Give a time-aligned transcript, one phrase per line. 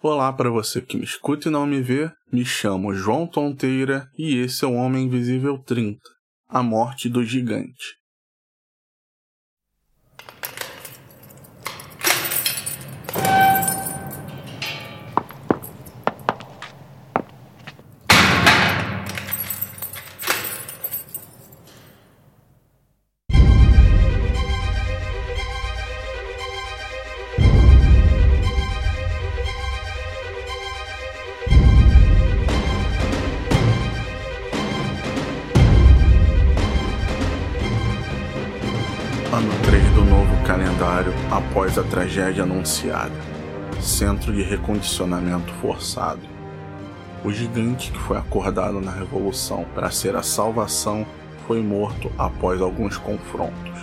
[0.00, 4.36] Olá para você que me escuta e não me vê, me chamo João Tonteira e
[4.36, 5.98] esse é o Homem Invisível 30,
[6.48, 7.97] A Morte do Gigante.
[39.68, 43.12] 3 do novo calendário após a tragédia anunciada.
[43.82, 46.22] Centro de recondicionamento forçado.
[47.22, 51.06] O gigante que foi acordado na Revolução para ser a salvação
[51.46, 53.78] foi morto após alguns confrontos.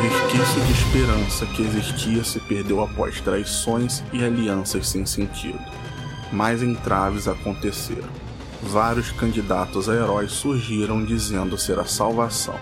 [0.00, 5.83] Resquício de esperança que existia se perdeu após traições e alianças sem sentido.
[6.32, 8.08] Mais entraves aconteceram.
[8.62, 12.58] Vários candidatos a heróis surgiram dizendo ser a salvação,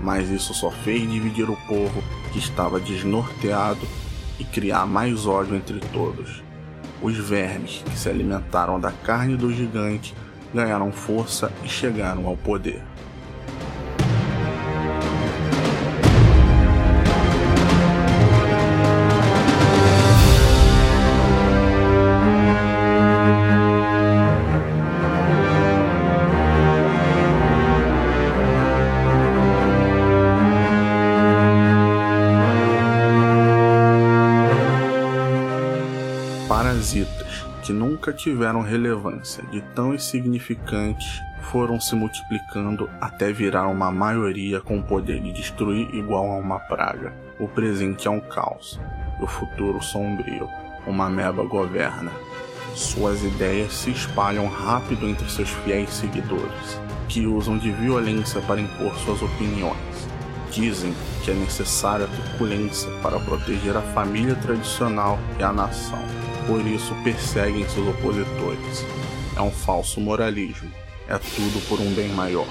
[0.00, 3.86] mas isso só fez dividir o povo que estava desnorteado
[4.38, 6.42] e criar mais ódio entre todos.
[7.00, 10.14] Os vermes que se alimentaram da carne do gigante
[10.52, 12.82] ganharam força e chegaram ao poder.
[36.48, 44.60] Parasitas que nunca tiveram relevância de tão insignificantes foram se multiplicando até virar uma maioria
[44.60, 47.12] com o poder de destruir igual a uma praga.
[47.40, 48.78] O presente é um caos,
[49.20, 50.48] o futuro sombrio.
[50.86, 52.12] Uma meba governa.
[52.76, 58.94] Suas ideias se espalham rápido entre seus fiéis seguidores, que usam de violência para impor
[58.98, 59.76] suas opiniões.
[60.52, 66.64] Dizem que é necessária a truculência para proteger a família tradicional e a nação por
[66.64, 68.84] isso perseguem seus opositores.
[69.36, 70.70] É um falso moralismo.
[71.08, 72.46] É tudo por um bem maior.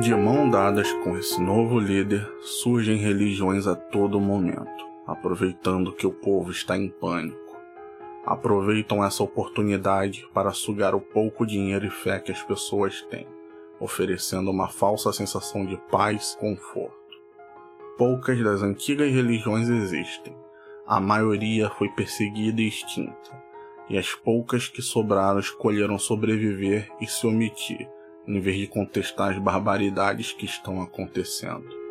[0.00, 6.12] De mão dadas com esse novo líder, surgem religiões a todo momento aproveitando que o
[6.12, 7.56] povo está em pânico.
[8.24, 13.26] Aproveitam essa oportunidade para sugar o pouco dinheiro e fé que as pessoas têm,
[13.78, 16.96] oferecendo uma falsa sensação de paz e conforto.
[17.96, 20.36] Poucas das antigas religiões existem,
[20.86, 23.42] a maioria foi perseguida e extinta,
[23.88, 27.88] e as poucas que sobraram escolheram sobreviver e se omitir,
[28.26, 31.85] em vez de contestar as barbaridades que estão acontecendo.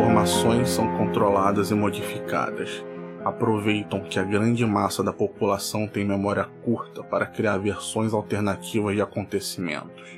[0.00, 2.82] Informações são controladas e modificadas.
[3.22, 9.02] Aproveitam que a grande massa da população tem memória curta para criar versões alternativas de
[9.02, 10.08] acontecimentos.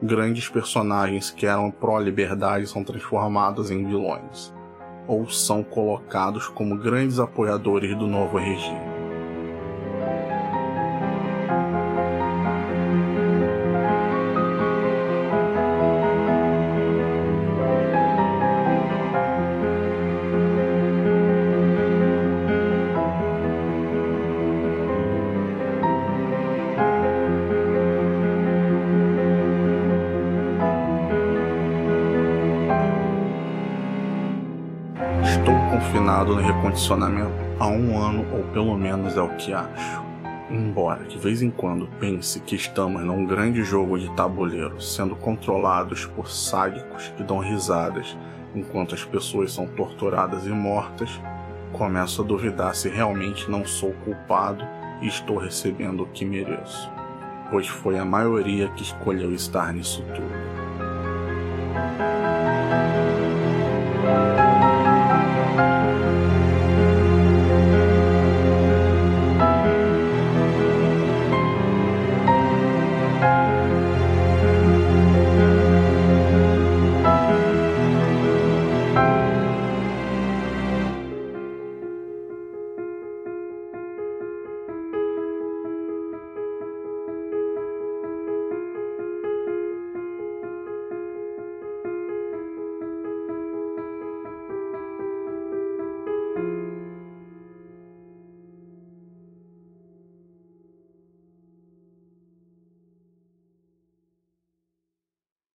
[0.00, 4.54] Grandes personagens que eram pró-liberdade são transformados em vilões,
[5.08, 8.87] ou são colocados como grandes apoiadores do novo regime.
[35.48, 40.02] Estou confinado no recondicionamento há um ano ou pelo menos é o que acho.
[40.50, 46.04] Embora de vez em quando pense que estamos num grande jogo de tabuleiro sendo controlados
[46.04, 48.14] por sádicos que dão risadas
[48.54, 51.18] enquanto as pessoas são torturadas e mortas,
[51.72, 54.62] começo a duvidar se realmente não sou culpado
[55.00, 56.90] e estou recebendo o que mereço,
[57.50, 60.58] pois foi a maioria que escolheu estar nisso tudo.